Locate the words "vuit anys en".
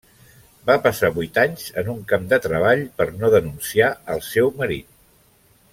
1.17-1.91